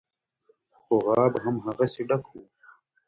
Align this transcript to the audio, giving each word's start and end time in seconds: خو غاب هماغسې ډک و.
خو 0.81 0.93
غاب 1.05 1.33
هماغسې 1.43 2.01
ډک 2.09 2.23
و. 2.29 2.33